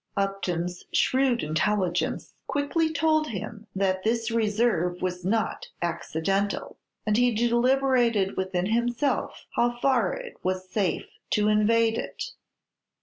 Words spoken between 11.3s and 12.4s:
to invade it.